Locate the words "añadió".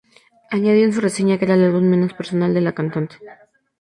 0.49-0.83